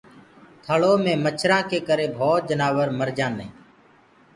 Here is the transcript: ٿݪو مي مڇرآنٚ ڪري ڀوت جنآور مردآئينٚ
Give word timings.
ٿݪو 0.63 0.91
مي 1.03 1.13
مڇرآنٚ 1.23 1.83
ڪري 1.87 2.05
ڀوت 2.17 2.41
جنآور 2.49 2.87
مردآئينٚ 2.99 3.53